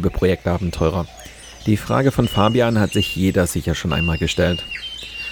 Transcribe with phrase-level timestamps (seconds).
[0.00, 1.06] Liebe Projektabenteurer.
[1.66, 4.64] Die Frage von Fabian hat sich jeder sicher schon einmal gestellt.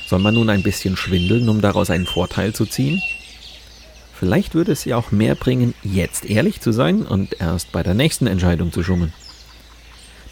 [0.07, 3.01] Soll man nun ein bisschen schwindeln, um daraus einen Vorteil zu ziehen?
[4.13, 7.95] Vielleicht würde es ja auch mehr bringen, jetzt ehrlich zu sein und erst bei der
[7.95, 9.15] nächsten Entscheidung zu schummeln.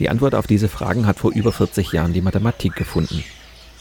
[0.00, 3.24] Die Antwort auf diese Fragen hat vor über 40 Jahren die Mathematik gefunden.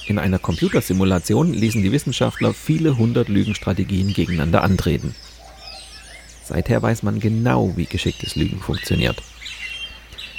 [0.07, 5.15] In einer Computersimulation ließen die Wissenschaftler viele hundert Lügenstrategien gegeneinander antreten.
[6.45, 9.21] Seither weiß man genau, wie geschicktes Lügen funktioniert.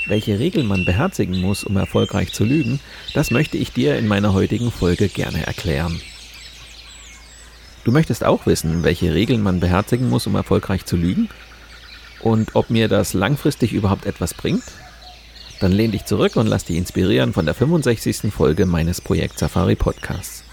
[0.06, 2.78] Welche Regeln man beherzigen muss, um erfolgreich zu lügen,
[3.12, 6.00] das möchte ich dir in meiner heutigen Folge gerne erklären.
[7.84, 11.28] Du möchtest auch wissen, welche Regeln man beherzigen muss, um erfolgreich zu lügen?
[12.20, 14.64] Und ob mir das langfristig überhaupt etwas bringt?
[15.60, 18.32] Dann lehn dich zurück und lass dich inspirieren von der 65.
[18.32, 20.45] Folge meines Projekt Safari Podcasts.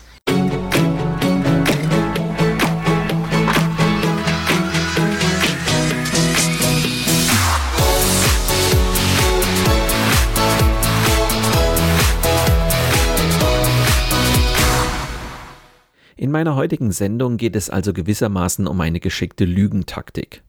[16.33, 20.41] Meiner heutigen Sendung geht es also gewissermaßen um eine geschickte Lügentaktik.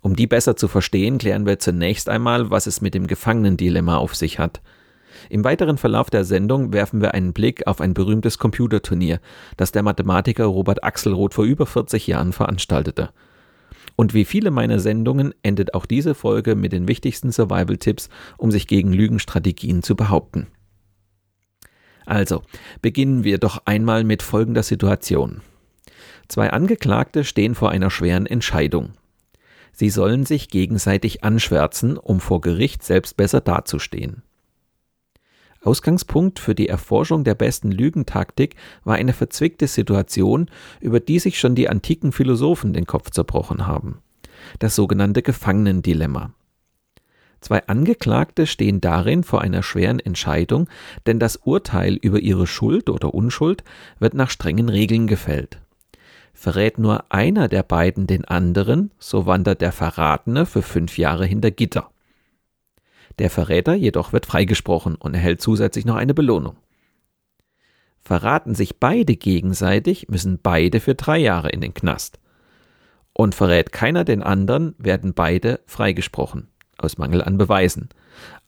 [0.00, 4.16] Um die besser zu verstehen, klären wir zunächst einmal, was es mit dem Gefangenendilemma auf
[4.16, 4.62] sich hat.
[5.28, 9.20] Im weiteren Verlauf der Sendung werfen wir einen Blick auf ein berühmtes Computerturnier,
[9.58, 13.10] das der Mathematiker Robert Axelrod vor über 40 Jahren veranstaltete.
[13.94, 18.08] Und wie viele meiner Sendungen endet auch diese Folge mit den wichtigsten Survival-Tipps,
[18.38, 20.46] um sich gegen Lügenstrategien zu behaupten.
[22.06, 22.42] Also,
[22.80, 25.40] beginnen wir doch einmal mit folgender Situation.
[26.28, 28.92] Zwei Angeklagte stehen vor einer schweren Entscheidung.
[29.72, 34.22] Sie sollen sich gegenseitig anschwärzen, um vor Gericht selbst besser dazustehen.
[35.62, 41.54] Ausgangspunkt für die Erforschung der besten Lügentaktik war eine verzwickte Situation, über die sich schon
[41.54, 43.98] die antiken Philosophen den Kopf zerbrochen haben.
[44.58, 46.34] Das sogenannte Gefangenendilemma.
[47.42, 50.68] Zwei Angeklagte stehen darin vor einer schweren Entscheidung,
[51.06, 53.64] denn das Urteil über ihre Schuld oder Unschuld
[53.98, 55.60] wird nach strengen Regeln gefällt.
[56.32, 61.50] Verrät nur einer der beiden den anderen, so wandert der Verratene für fünf Jahre hinter
[61.50, 61.90] Gitter.
[63.18, 66.56] Der Verräter jedoch wird freigesprochen und erhält zusätzlich noch eine Belohnung.
[68.00, 72.20] Verraten sich beide gegenseitig, müssen beide für drei Jahre in den Knast.
[73.12, 76.51] Und verrät keiner den anderen, werden beide freigesprochen
[76.84, 77.88] aus Mangel an Beweisen.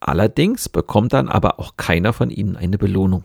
[0.00, 3.24] Allerdings bekommt dann aber auch keiner von ihnen eine Belohnung.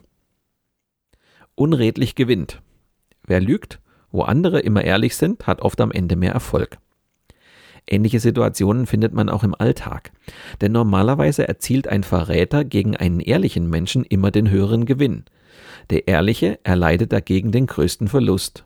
[1.55, 2.61] Unredlich gewinnt.
[3.25, 3.79] Wer lügt,
[4.11, 6.77] wo andere immer ehrlich sind, hat oft am Ende mehr Erfolg.
[7.85, 10.11] Ähnliche Situationen findet man auch im Alltag.
[10.61, 15.25] Denn normalerweise erzielt ein Verräter gegen einen ehrlichen Menschen immer den höheren Gewinn.
[15.89, 18.65] Der Ehrliche erleidet dagegen den größten Verlust.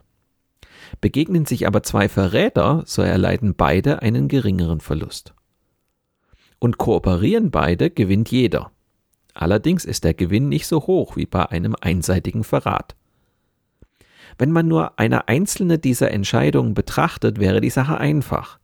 [1.00, 5.34] Begegnen sich aber zwei Verräter, so erleiden beide einen geringeren Verlust
[6.64, 8.70] und kooperieren beide, gewinnt jeder.
[9.34, 12.96] Allerdings ist der Gewinn nicht so hoch wie bei einem einseitigen Verrat.
[14.38, 18.58] Wenn man nur eine einzelne dieser Entscheidungen betrachtet, wäre die Sache einfach.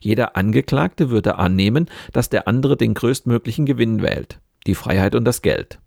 [0.00, 5.40] Jeder Angeklagte würde annehmen, dass der andere den größtmöglichen Gewinn wählt, die Freiheit und das
[5.40, 5.78] Geld.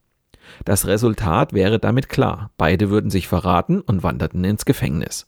[0.64, 5.28] Das Resultat wäre damit klar, beide würden sich verraten und wanderten ins Gefängnis.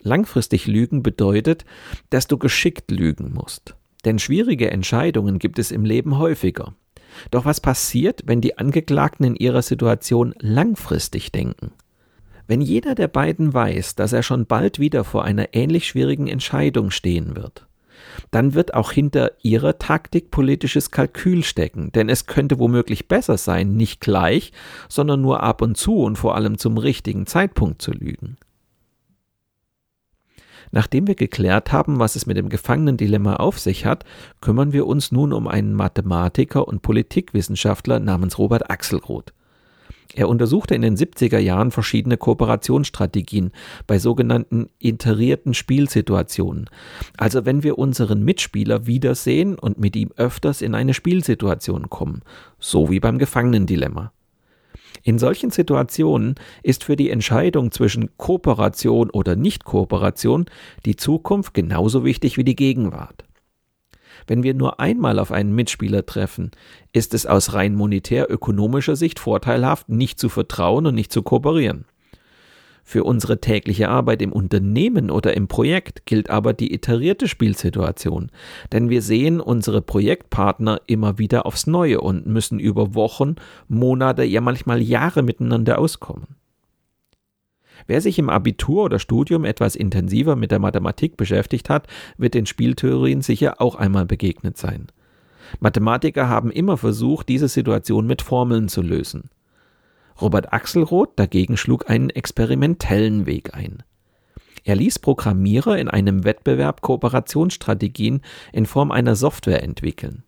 [0.00, 1.66] Langfristig Lügen bedeutet,
[2.08, 3.76] dass du geschickt lügen musst.
[4.06, 6.74] Denn schwierige Entscheidungen gibt es im Leben häufiger.
[7.30, 11.72] Doch was passiert, wenn die Angeklagten in ihrer Situation langfristig denken?
[12.46, 16.92] Wenn jeder der beiden weiß, dass er schon bald wieder vor einer ähnlich schwierigen Entscheidung
[16.92, 17.66] stehen wird,
[18.30, 23.74] dann wird auch hinter ihrer Taktik politisches Kalkül stecken, denn es könnte womöglich besser sein,
[23.74, 24.52] nicht gleich,
[24.88, 28.36] sondern nur ab und zu und vor allem zum richtigen Zeitpunkt zu lügen.
[30.70, 34.04] Nachdem wir geklärt haben, was es mit dem Gefangenendilemma auf sich hat,
[34.40, 39.32] kümmern wir uns nun um einen Mathematiker und Politikwissenschaftler namens Robert Axelroth.
[40.14, 43.50] Er untersuchte in den 70er Jahren verschiedene Kooperationsstrategien
[43.86, 46.70] bei sogenannten iterierten Spielsituationen.
[47.16, 52.22] Also wenn wir unseren Mitspieler wiedersehen und mit ihm öfters in eine Spielsituation kommen,
[52.58, 54.12] so wie beim Gefangenendilemma.
[55.06, 60.46] In solchen Situationen ist für die Entscheidung zwischen Kooperation oder Nicht-Kooperation
[60.84, 63.24] die Zukunft genauso wichtig wie die Gegenwart.
[64.26, 66.50] Wenn wir nur einmal auf einen Mitspieler treffen,
[66.92, 71.84] ist es aus rein monetär-ökonomischer Sicht vorteilhaft, nicht zu vertrauen und nicht zu kooperieren.
[72.88, 78.30] Für unsere tägliche Arbeit im Unternehmen oder im Projekt gilt aber die iterierte Spielsituation,
[78.70, 83.34] denn wir sehen unsere Projektpartner immer wieder aufs Neue und müssen über Wochen,
[83.66, 86.36] Monate, ja manchmal Jahre miteinander auskommen.
[87.88, 91.88] Wer sich im Abitur oder Studium etwas intensiver mit der Mathematik beschäftigt hat,
[92.18, 94.86] wird den Spieltheorien sicher auch einmal begegnet sein.
[95.58, 99.28] Mathematiker haben immer versucht, diese Situation mit Formeln zu lösen.
[100.20, 103.82] Robert Axelroth dagegen schlug einen experimentellen Weg ein.
[104.64, 108.22] Er ließ Programmierer in einem Wettbewerb Kooperationsstrategien
[108.52, 110.24] in Form einer Software entwickeln.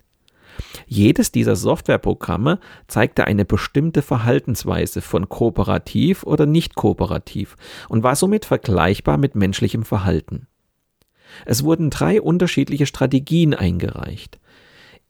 [0.87, 7.57] Jedes dieser Softwareprogramme zeigte eine bestimmte Verhaltensweise von kooperativ oder nicht kooperativ
[7.89, 10.47] und war somit vergleichbar mit menschlichem Verhalten.
[11.45, 14.39] Es wurden drei unterschiedliche Strategien eingereicht.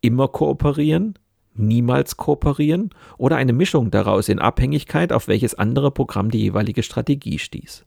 [0.00, 1.14] Immer kooperieren,
[1.58, 7.38] niemals kooperieren oder eine Mischung daraus in Abhängigkeit, auf welches andere Programm die jeweilige Strategie
[7.38, 7.84] stieß.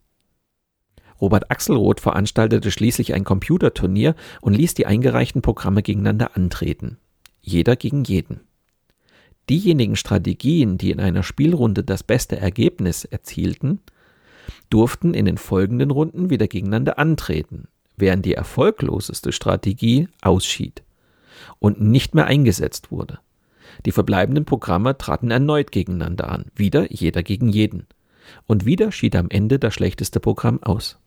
[1.19, 6.97] Robert Axelroth veranstaltete schließlich ein Computerturnier und ließ die eingereichten Programme gegeneinander antreten
[7.41, 8.41] jeder gegen jeden.
[9.49, 13.79] Diejenigen Strategien, die in einer Spielrunde das beste Ergebnis erzielten,
[14.69, 20.83] durften in den folgenden Runden wieder gegeneinander antreten, während die erfolgloseste Strategie ausschied
[21.59, 23.19] und nicht mehr eingesetzt wurde.
[23.85, 27.87] Die verbleibenden Programme traten erneut gegeneinander an, wieder jeder gegen jeden.
[28.47, 30.99] Und wieder schied am Ende das schlechteste Programm aus.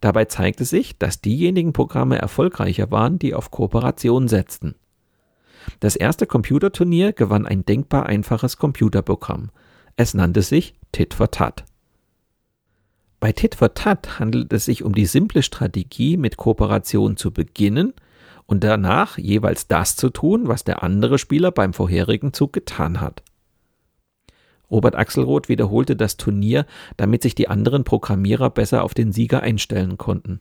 [0.00, 4.74] Dabei zeigte sich, dass diejenigen Programme erfolgreicher waren, die auf Kooperation setzten.
[5.80, 9.50] Das erste Computerturnier gewann ein denkbar einfaches Computerprogramm.
[9.96, 11.64] Es nannte sich Tit for Tat.
[13.18, 17.92] Bei Tit for Tat handelt es sich um die simple Strategie, mit Kooperation zu beginnen
[18.50, 23.22] und danach jeweils das zu tun, was der andere Spieler beim vorherigen Zug getan hat.
[24.68, 26.66] Robert Axelroth wiederholte das Turnier,
[26.96, 30.40] damit sich die anderen Programmierer besser auf den Sieger einstellen konnten.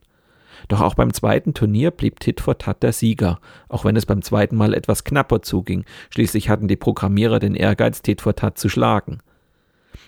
[0.69, 3.39] Doch auch beim zweiten Turnier blieb Tit for Tat der Sieger,
[3.69, 5.85] auch wenn es beim zweiten Mal etwas knapper zuging.
[6.09, 9.19] Schließlich hatten die Programmierer den Ehrgeiz, Tit for Tat zu schlagen.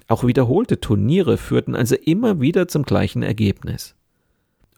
[0.08, 3.94] Auch wiederholte Turniere führten also immer wieder zum gleichen Ergebnis.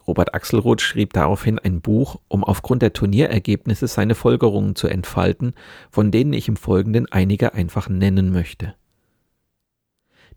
[0.08, 5.54] Robert Axelroth schrieb daraufhin ein Buch, um aufgrund der Turnierergebnisse seine Folgerungen zu entfalten,
[5.90, 8.76] von denen ich im Folgenden einige einfach nennen möchte.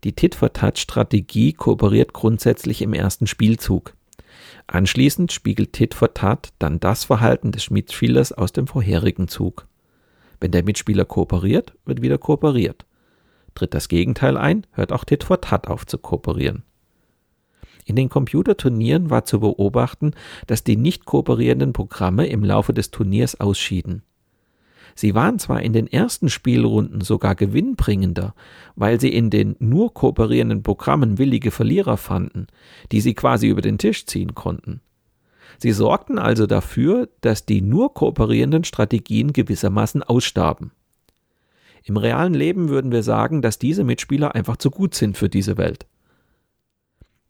[0.03, 3.93] Die Tit-for-Tat-Strategie kooperiert grundsätzlich im ersten Spielzug.
[4.67, 9.67] Anschließend spiegelt Tit for Tat dann das Verhalten des Mitspielers aus dem vorherigen Zug.
[10.39, 12.85] Wenn der Mitspieler kooperiert, wird wieder kooperiert.
[13.55, 16.63] Tritt das Gegenteil ein, hört auch Tit for Tat auf zu kooperieren.
[17.87, 20.11] In den Computerturnieren war zu beobachten,
[20.45, 24.01] dass die nicht kooperierenden Programme im Laufe des Turniers ausschieden.
[24.93, 28.35] Sie waren zwar in den ersten Spielrunden sogar gewinnbringender,
[28.75, 32.47] weil sie in den nur kooperierenden Programmen willige Verlierer fanden,
[32.91, 34.81] die sie quasi über den Tisch ziehen konnten.
[35.57, 40.71] Sie sorgten also dafür, dass die nur kooperierenden Strategien gewissermaßen ausstarben.
[41.85, 45.55] Im realen Leben würden wir sagen, dass diese Mitspieler einfach zu gut sind für diese
[45.55, 45.85] Welt.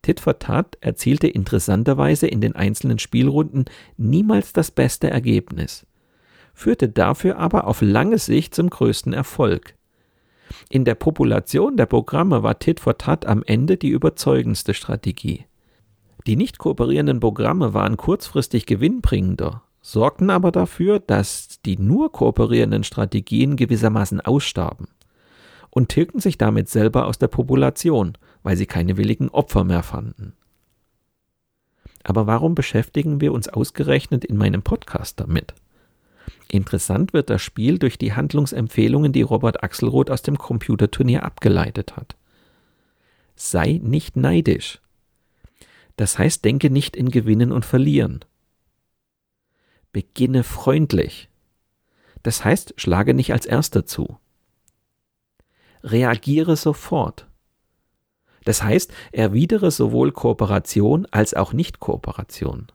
[0.01, 3.65] Tit for Tat erzielte interessanterweise in den einzelnen Spielrunden
[3.97, 5.85] niemals das beste Ergebnis
[6.57, 9.75] führte dafür aber auf lange Sicht zum größten Erfolg.
[10.69, 15.45] In der Population der Programme war Tit for Tat am Ende die überzeugendste Strategie.
[16.25, 23.55] Die nicht kooperierenden Programme waren kurzfristig gewinnbringender, sorgten aber dafür, dass die nur kooperierenden Strategien
[23.55, 24.87] gewissermaßen ausstarben
[25.69, 30.31] und tilgten sich damit selber aus der Population, weil sie keine willigen Opfer mehr fanden.
[32.01, 35.53] Aber warum beschäftigen wir uns ausgerechnet in meinem Podcast damit?
[36.49, 42.15] Interessant wird das Spiel durch die Handlungsempfehlungen, die Robert Axelroth aus dem Computerturnier abgeleitet hat.
[43.35, 44.79] Sei nicht neidisch.
[45.97, 48.23] Das heißt, denke nicht in Gewinnen und Verlieren.
[49.91, 51.27] Beginne freundlich.
[52.23, 54.17] Das heißt, schlage nicht als Erster zu.
[55.83, 57.26] Reagiere sofort.
[58.47, 62.67] Das heißt, erwidere sowohl Kooperation als auch Nicht-Kooperation.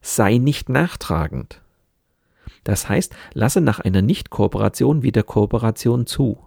[0.00, 1.60] Sei nicht nachtragend.
[2.64, 6.38] Das heißt, lasse nach einer Nicht-Kooperation wieder Kooperation zu.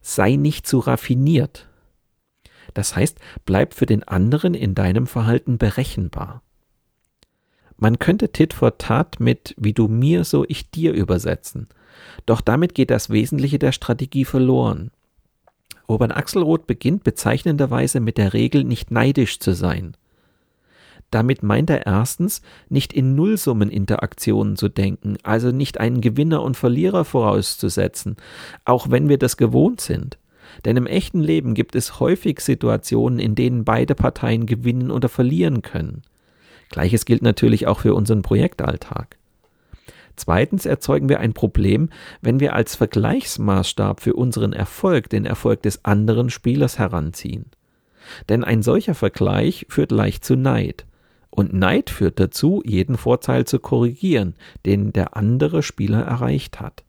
[0.00, 1.68] Sei nicht zu raffiniert.
[2.74, 6.42] Das heißt, bleib für den anderen in deinem Verhalten berechenbar.
[7.76, 11.68] Man könnte Tit for Tat mit wie du mir, so ich dir übersetzen.
[12.26, 14.90] Doch damit geht das Wesentliche der Strategie verloren.
[15.88, 19.96] Robert Axelrod beginnt bezeichnenderweise mit der Regel, nicht neidisch zu sein.
[21.10, 27.06] Damit meint er erstens, nicht in Nullsummeninteraktionen zu denken, also nicht einen Gewinner und Verlierer
[27.06, 28.16] vorauszusetzen,
[28.66, 30.18] auch wenn wir das gewohnt sind.
[30.64, 35.62] Denn im echten Leben gibt es häufig Situationen, in denen beide Parteien gewinnen oder verlieren
[35.62, 36.02] können.
[36.68, 39.16] Gleiches gilt natürlich auch für unseren Projektalltag.
[40.18, 45.84] Zweitens erzeugen wir ein Problem, wenn wir als Vergleichsmaßstab für unseren Erfolg den Erfolg des
[45.84, 47.46] anderen Spielers heranziehen.
[48.28, 50.86] Denn ein solcher Vergleich führt leicht zu Neid.
[51.30, 54.34] Und Neid führt dazu, jeden Vorteil zu korrigieren,
[54.66, 56.82] den der andere Spieler erreicht hat.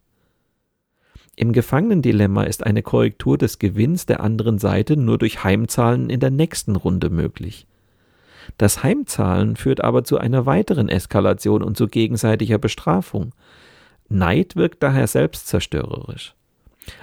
[1.35, 6.31] Im Gefangenendilemma ist eine Korrektur des Gewinns der anderen Seite nur durch Heimzahlen in der
[6.31, 7.67] nächsten Runde möglich.
[8.57, 13.33] Das Heimzahlen führt aber zu einer weiteren Eskalation und zu gegenseitiger Bestrafung.
[14.09, 16.33] Neid wirkt daher selbstzerstörerisch.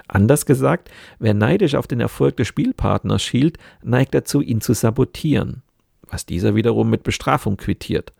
[0.09, 5.62] Anders gesagt, wer neidisch auf den Erfolg des Spielpartners schielt, neigt dazu, ihn zu sabotieren,
[6.09, 8.12] was dieser wiederum mit Bestrafung quittiert.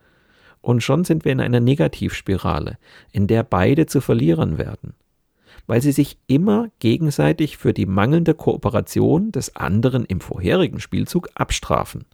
[0.61, 2.79] Und schon sind wir in einer Negativspirale,
[3.13, 4.95] in der beide zu Verlierern werden,
[5.67, 12.05] weil sie sich immer gegenseitig für die mangelnde Kooperation des anderen im vorherigen Spielzug abstrafen.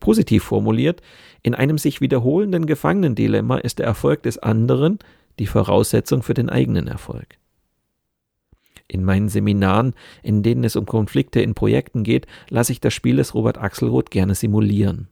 [0.00, 1.02] Positiv formuliert,
[1.42, 4.98] in einem sich wiederholenden Gefangenendilemma ist der Erfolg des anderen
[5.38, 7.38] die Voraussetzung für den eigenen Erfolg.
[8.88, 13.16] In meinen Seminaren, in denen es um Konflikte in Projekten geht, lasse ich das Spiel
[13.16, 15.06] des Robert Axelrod gerne simulieren.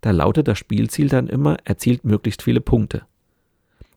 [0.00, 3.02] Da lautet das Spielziel dann immer, erzielt möglichst viele Punkte.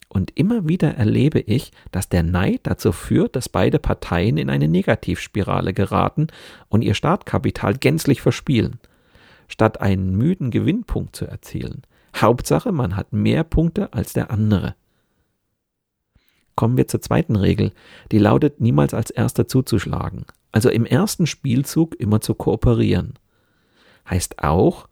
[0.09, 4.67] Und immer wieder erlebe ich, dass der Neid dazu führt, dass beide Parteien in eine
[4.67, 6.27] Negativspirale geraten
[6.67, 8.79] und ihr Startkapital gänzlich verspielen
[9.49, 11.81] statt einen müden Gewinnpunkt zu erzielen.
[12.15, 14.75] Hauptsache, man hat mehr Punkte als der andere.
[16.55, 17.73] Kommen wir zur zweiten Regel,
[18.11, 23.13] die lautet, niemals als erster zuzuschlagen, also im ersten Spielzug immer zu kooperieren.
[24.09, 24.87] Heißt auch,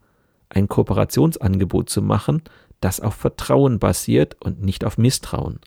[0.48, 2.42] ein Kooperationsangebot zu machen,
[2.80, 5.60] das auf Vertrauen basiert und nicht auf Misstrauen.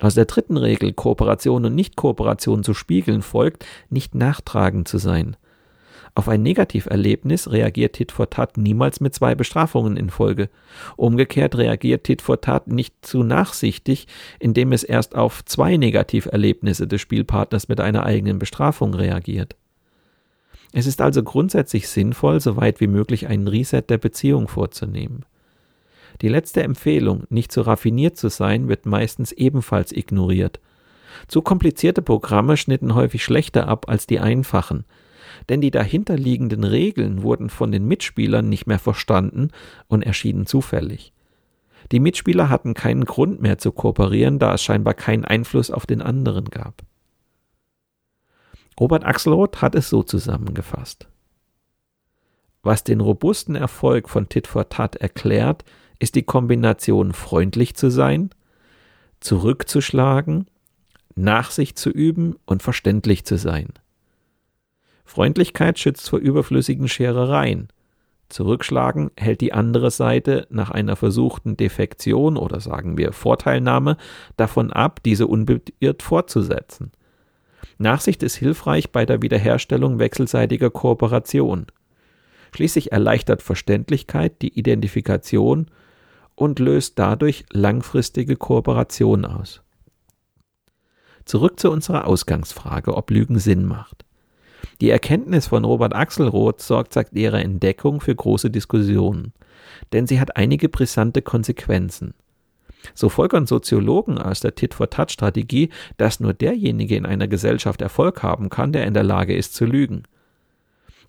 [0.00, 5.36] Aus der dritten Regel, Kooperation und Nicht-Kooperation zu spiegeln, folgt, nicht nachtragend zu sein,
[6.14, 10.50] auf ein Negativerlebnis reagiert Tit for Tat niemals mit zwei Bestrafungen in Folge.
[10.96, 14.06] Umgekehrt reagiert Tit for Tat nicht zu nachsichtig,
[14.38, 19.56] indem es erst auf zwei Negativerlebnisse des Spielpartners mit einer eigenen Bestrafung reagiert.
[20.72, 25.24] Es ist also grundsätzlich sinnvoll, so weit wie möglich einen Reset der Beziehung vorzunehmen.
[26.20, 30.60] Die letzte Empfehlung, nicht zu raffiniert zu sein, wird meistens ebenfalls ignoriert.
[31.26, 34.84] Zu komplizierte Programme schnitten häufig schlechter ab als die einfachen,
[35.48, 39.50] denn die dahinterliegenden Regeln wurden von den Mitspielern nicht mehr verstanden
[39.88, 41.12] und erschienen zufällig.
[41.90, 46.00] Die Mitspieler hatten keinen Grund mehr zu kooperieren, da es scheinbar keinen Einfluss auf den
[46.00, 46.82] anderen gab.
[48.78, 51.08] Robert Axelrod hat es so zusammengefasst.
[52.62, 55.64] Was den robusten Erfolg von Tit for Tat erklärt,
[55.98, 58.30] ist die Kombination freundlich zu sein,
[59.20, 60.46] zurückzuschlagen,
[61.14, 63.68] Nachsicht zu üben und verständlich zu sein.
[65.12, 67.68] Freundlichkeit schützt vor überflüssigen Scherereien.
[68.30, 73.98] Zurückschlagen hält die andere Seite nach einer versuchten Defektion oder sagen wir Vorteilnahme
[74.38, 76.92] davon ab, diese unbeirrt fortzusetzen.
[77.76, 81.66] Nachsicht ist hilfreich bei der Wiederherstellung wechselseitiger Kooperation.
[82.54, 85.66] Schließlich erleichtert Verständlichkeit die Identifikation
[86.34, 89.60] und löst dadurch langfristige Kooperation aus.
[91.26, 94.06] Zurück zu unserer Ausgangsfrage, ob Lügen Sinn macht.
[94.80, 99.32] Die Erkenntnis von Robert Axelrod sorgt seit ihrer Entdeckung für große Diskussionen,
[99.92, 102.14] denn sie hat einige brisante Konsequenzen.
[102.94, 108.72] So folgern Soziologen aus der Tit-for-Tat-Strategie, dass nur derjenige in einer Gesellschaft Erfolg haben kann,
[108.72, 110.02] der in der Lage ist zu lügen.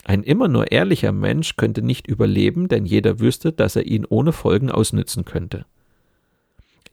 [0.06, 4.34] Ein immer nur ehrlicher Mensch könnte nicht überleben, denn jeder wüsste, dass er ihn ohne
[4.34, 5.66] Folgen ausnützen könnte.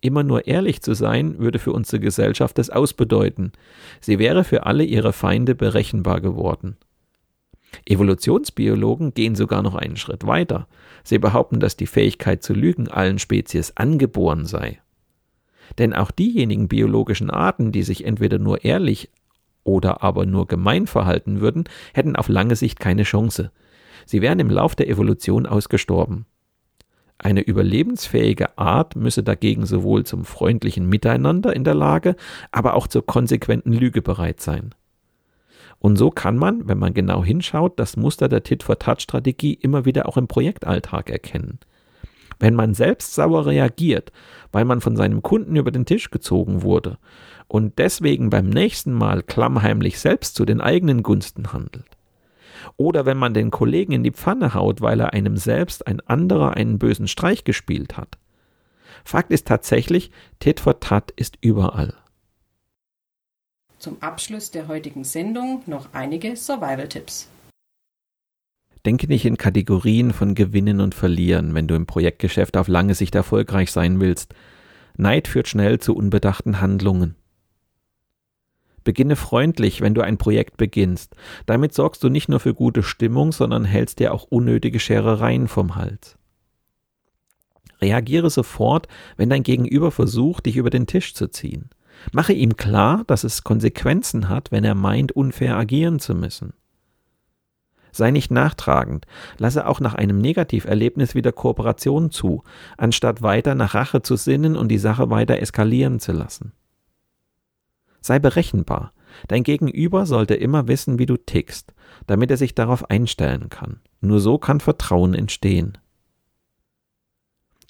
[0.01, 3.53] Immer nur ehrlich zu sein, würde für unsere Gesellschaft das ausbedeuten.
[4.01, 6.77] Sie wäre für alle ihre Feinde berechenbar geworden.
[7.87, 10.67] Evolutionsbiologen gehen sogar noch einen Schritt weiter.
[11.05, 14.81] Sie behaupten, dass die Fähigkeit zu lügen allen Spezies angeboren sei.
[15.79, 19.11] Denn auch diejenigen biologischen Arten, die sich entweder nur ehrlich
[19.63, 21.65] oder aber nur gemein verhalten würden,
[21.95, 23.53] hätten auf lange Sicht keine Chance.
[24.07, 26.27] Sie wären im Lauf der Evolution ausgestorben.
[27.23, 32.17] Eine überlebensfähige Art müsse dagegen sowohl zum freundlichen Miteinander in der Lage,
[32.51, 34.75] aber auch zur konsequenten Lüge bereit sein.
[35.81, 40.17] Und so kann man, wenn man genau hinschaut, das Muster der Tit-for-Tat-Strategie immer wieder auch
[40.17, 41.59] im Projektalltag erkennen.
[42.39, 44.13] Wenn man selbst sauer reagiert,
[44.51, 46.97] weil man von seinem Kunden über den Tisch gezogen wurde
[47.49, 51.90] und deswegen beim nächsten Mal klammheimlich selbst zu den eigenen Gunsten handelt,
[52.77, 56.57] oder wenn man den Kollegen in die Pfanne haut, weil er einem selbst ein anderer
[56.57, 58.19] einen bösen Streich gespielt hat.
[59.05, 61.95] Fakt ist tatsächlich, Tit for Tat ist überall.
[63.79, 67.29] Zum Abschluss der heutigen Sendung noch einige Survival-Tipps.
[68.85, 73.15] Denke nicht in Kategorien von Gewinnen und Verlieren, wenn du im Projektgeschäft auf lange Sicht
[73.15, 74.35] erfolgreich sein willst.
[74.97, 77.15] Neid führt schnell zu unbedachten Handlungen.
[78.85, 81.15] Beginne freundlich, wenn du ein Projekt beginnst.
[81.47, 85.77] Damit sorgst du nicht nur für gute Stimmung, sondern hältst dir auch unnötige Scherereien vom
[85.77, 86.17] Hals.
[87.81, 91.71] Reagiere sofort, wenn dein Gegenüber versucht, dich über den Tisch zu ziehen.
[92.13, 96.55] Mache ihm klar, dass es Konsequenzen hat, wenn er meint, unfair agieren zu müssen.
[97.93, 99.07] Sei nicht nachtragend,
[99.39, 102.45] lasse auch nach einem Negativerlebnis wieder Kooperation zu,
[102.77, 106.53] anstatt weiter nach Rache zu sinnen und die Sache weiter eskalieren zu lassen.
[108.01, 108.93] Sei berechenbar.
[109.29, 111.75] Dein Gegenüber sollte immer wissen, wie du tickst,
[112.07, 113.81] damit er sich darauf einstellen kann.
[114.01, 115.79] Nur so kann Vertrauen entstehen.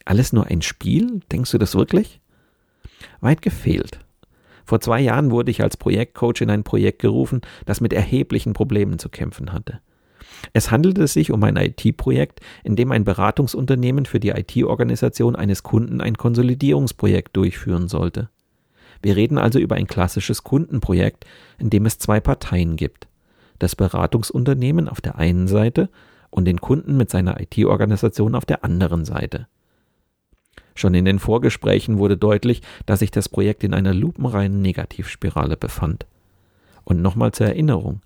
[0.05, 1.21] Alles nur ein Spiel?
[1.33, 2.21] Denkst du das wirklich?
[3.21, 4.01] Weit gefehlt.
[4.65, 8.99] Vor zwei Jahren wurde ich als Projektcoach in ein Projekt gerufen, das mit erheblichen Problemen
[8.99, 9.81] zu kämpfen hatte.
[10.53, 16.01] Es handelte sich um ein IT-Projekt, in dem ein Beratungsunternehmen für die IT-Organisation eines Kunden
[16.01, 18.31] ein Konsolidierungsprojekt durchführen sollte.
[19.03, 21.25] Wir reden also über ein klassisches Kundenprojekt,
[21.59, 23.09] in dem es zwei Parteien gibt.
[23.59, 25.89] Das Beratungsunternehmen auf der einen Seite
[26.31, 29.47] und den Kunden mit seiner IT-Organisation auf der anderen Seite.
[30.75, 36.07] Schon in den Vorgesprächen wurde deutlich, dass sich das Projekt in einer lupenreinen Negativspirale befand.
[36.85, 38.01] Und nochmal zur Erinnerung,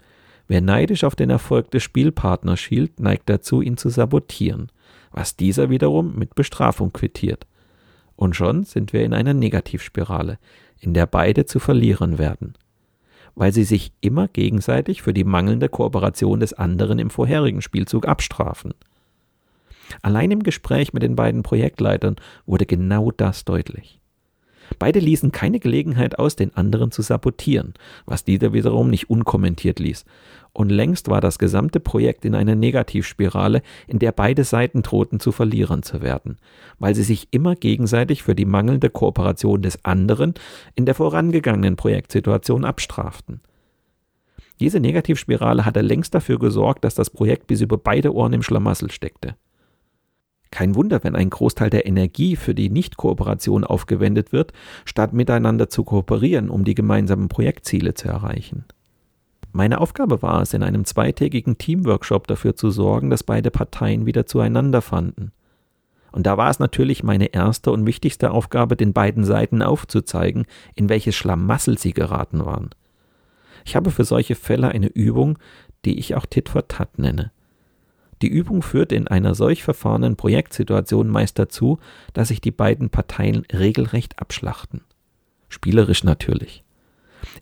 [0.48, 4.72] wer neidisch auf den Erfolg des Spielpartners schielt, neigt dazu, ihn zu sabotieren,
[5.12, 7.46] was dieser wiederum mit Bestrafung quittiert.
[8.16, 10.38] Und schon sind wir in einer Negativspirale,
[10.80, 12.54] in der beide zu verlieren werden,
[13.34, 18.74] weil sie sich immer gegenseitig für die mangelnde Kooperation des anderen im vorherigen Spielzug abstrafen.
[20.02, 24.00] Allein im Gespräch mit den beiden Projektleitern wurde genau das deutlich.
[24.78, 27.74] Beide ließen keine Gelegenheit aus, den anderen zu sabotieren,
[28.06, 30.04] was dieser wiederum nicht unkommentiert ließ.
[30.52, 35.32] Und längst war das gesamte Projekt in einer Negativspirale, in der beide Seiten drohten zu
[35.32, 36.38] Verlierern zu werden,
[36.78, 40.34] weil sie sich immer gegenseitig für die mangelnde Kooperation des anderen
[40.76, 43.40] in der vorangegangenen Projektsituation abstraften.
[44.60, 48.92] Diese Negativspirale hatte längst dafür gesorgt, dass das Projekt bis über beide Ohren im Schlamassel
[48.92, 49.34] steckte.
[50.54, 54.52] Kein Wunder, wenn ein Großteil der Energie für die Nichtkooperation aufgewendet wird,
[54.84, 58.64] statt miteinander zu kooperieren, um die gemeinsamen Projektziele zu erreichen.
[59.50, 64.26] Meine Aufgabe war es, in einem zweitägigen Teamworkshop dafür zu sorgen, dass beide Parteien wieder
[64.26, 65.32] zueinander fanden.
[66.12, 70.88] Und da war es natürlich meine erste und wichtigste Aufgabe, den beiden Seiten aufzuzeigen, in
[70.88, 72.70] welches Schlamassel sie geraten waren.
[73.64, 75.36] Ich habe für solche Fälle eine Übung,
[75.84, 77.32] die ich auch Tit for Tat nenne.
[78.24, 81.78] Die Übung führt in einer solch verfahrenen Projektsituation meist dazu,
[82.14, 84.80] dass sich die beiden Parteien regelrecht abschlachten.
[85.50, 86.64] Spielerisch natürlich.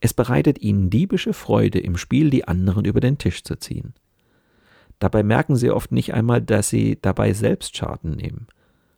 [0.01, 3.95] Es bereitet ihnen diebische Freude, im Spiel die anderen über den Tisch zu ziehen.
[4.99, 8.49] Dabei merken sie oft nicht einmal, dass sie dabei selbst Schaden nehmen.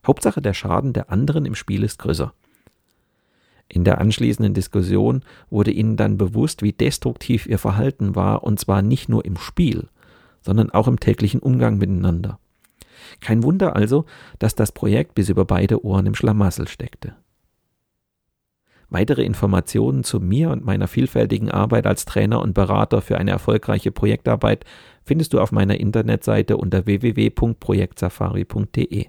[0.06, 2.32] Hauptsache der Schaden der anderen im Spiel ist größer.
[3.68, 8.80] In der anschließenden Diskussion wurde ihnen dann bewusst, wie destruktiv ihr Verhalten war, und zwar
[8.80, 9.90] nicht nur im Spiel,
[10.44, 12.38] sondern auch im täglichen Umgang miteinander.
[13.20, 14.04] Kein Wunder also,
[14.38, 17.16] dass das Projekt bis über beide Ohren im Schlamassel steckte.
[18.90, 23.90] Weitere Informationen zu mir und meiner vielfältigen Arbeit als Trainer und Berater für eine erfolgreiche
[23.90, 24.64] Projektarbeit
[25.04, 29.06] findest du auf meiner Internetseite unter www.projektsafari.de.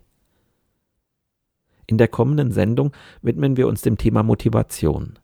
[1.88, 5.20] In der kommenden Sendung widmen wir uns dem Thema Motivation.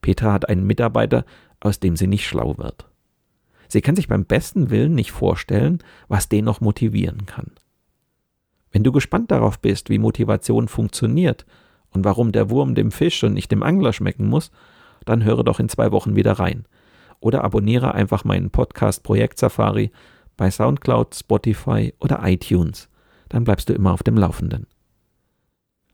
[0.00, 1.24] Petra hat einen Mitarbeiter,
[1.60, 2.88] aus dem sie nicht schlau wird.
[3.68, 5.78] Sie kann sich beim besten Willen nicht vorstellen,
[6.08, 7.52] was den noch motivieren kann.
[8.72, 11.46] Wenn du gespannt darauf bist, wie Motivation funktioniert
[11.90, 14.50] und warum der Wurm dem Fisch und nicht dem Angler schmecken muss,
[15.04, 16.66] dann höre doch in zwei Wochen wieder rein.
[17.20, 19.90] Oder abonniere einfach meinen Podcast Projekt Safari
[20.36, 22.88] bei SoundCloud, Spotify oder iTunes.
[23.28, 24.66] Dann bleibst du immer auf dem Laufenden.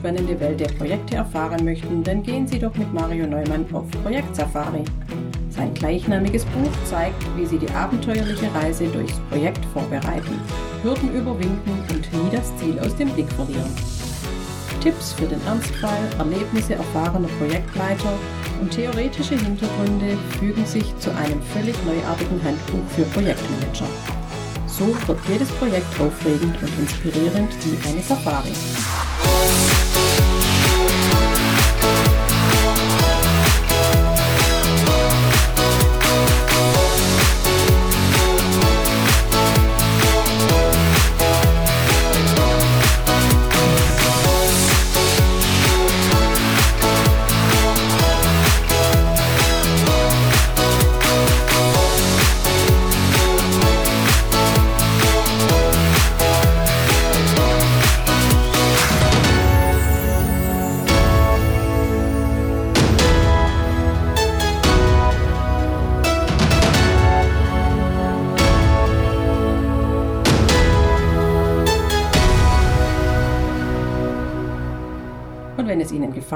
[0.00, 4.82] Spannende Welt der Projekte erfahren möchten, dann gehen Sie doch mit Mario Neumann auf Projektsafari.
[5.50, 10.40] Sein gleichnamiges Buch zeigt, wie Sie die abenteuerliche Reise durchs Projekt vorbereiten,
[10.82, 13.70] Hürden überwinden und nie das Ziel aus dem Blick verlieren.
[14.82, 18.14] Tipps für den Ernstfall, Erlebnisse erfahrener Projektleiter
[18.62, 23.86] und theoretische Hintergründe fügen sich zu einem völlig neuartigen Handbuch für Projektmanager.
[24.78, 28.52] So wird jedes Projekt aufregend und inspirierend wie eine Safari.